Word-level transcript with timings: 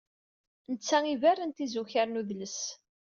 Netta 0.71 0.97
iberren 1.13 1.51
tizukar 1.51 2.07
n 2.09 2.19
udles. 2.21 2.59